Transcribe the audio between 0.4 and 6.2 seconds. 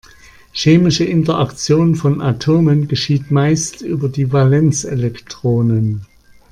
Chemische Interaktion von Atomen geschieht meist über die Valenzelektronen.